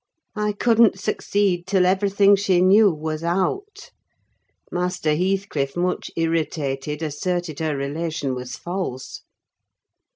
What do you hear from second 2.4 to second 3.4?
knew was